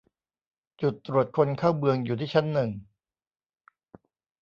[0.81, 2.69] จุดตรวจคนเข้าเมืองอยู่ที่ชั้นหนึ่ง